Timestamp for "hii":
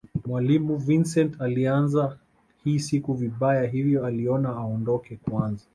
2.63-2.79